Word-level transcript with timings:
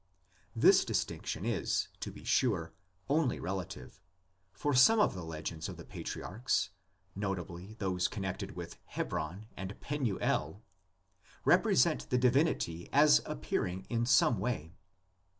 This 0.55 0.83
distinction 0.83 1.45
is, 1.45 1.89
to 1.99 2.11
be 2.11 2.23
sure, 2.23 2.73
only 3.07 3.39
relative, 3.39 4.01
for 4.51 4.73
some 4.73 4.99
of 4.99 5.13
the 5.13 5.23
legends 5.23 5.69
of 5.69 5.77
the 5.77 5.85
patriarchs 5.85 6.71
(notably 7.13 7.75
those 7.75 8.07
connected 8.07 8.55
with 8.55 8.79
Hebron 8.85 9.45
and 9.55 9.79
Penuel) 9.79 10.63
represent 11.45 12.09
the 12.09 12.17
divinity 12.17 12.89
as 12.91 13.21
appearing 13.27 13.85
in 13.91 13.99
the 13.99 14.07
same 14.07 14.39
way. 14.39 14.73